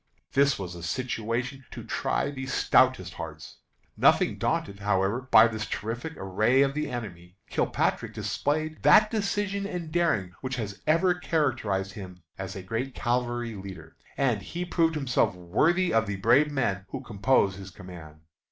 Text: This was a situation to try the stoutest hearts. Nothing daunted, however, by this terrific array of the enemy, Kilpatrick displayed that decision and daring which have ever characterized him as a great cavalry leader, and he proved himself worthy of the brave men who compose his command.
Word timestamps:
This 0.31 0.57
was 0.57 0.73
a 0.73 0.81
situation 0.81 1.63
to 1.69 1.83
try 1.83 2.31
the 2.31 2.47
stoutest 2.47 3.13
hearts. 3.13 3.57
Nothing 3.95 4.39
daunted, 4.39 4.79
however, 4.79 5.21
by 5.29 5.47
this 5.47 5.67
terrific 5.67 6.13
array 6.17 6.63
of 6.63 6.73
the 6.73 6.89
enemy, 6.89 7.37
Kilpatrick 7.51 8.11
displayed 8.11 8.81
that 8.81 9.11
decision 9.11 9.67
and 9.67 9.91
daring 9.91 10.33
which 10.41 10.55
have 10.55 10.73
ever 10.87 11.13
characterized 11.13 11.91
him 11.91 12.23
as 12.35 12.55
a 12.55 12.63
great 12.63 12.95
cavalry 12.95 13.53
leader, 13.53 13.95
and 14.17 14.41
he 14.41 14.65
proved 14.65 14.95
himself 14.95 15.35
worthy 15.35 15.93
of 15.93 16.07
the 16.07 16.15
brave 16.15 16.51
men 16.51 16.85
who 16.89 17.01
compose 17.01 17.57
his 17.57 17.69
command. 17.69 18.21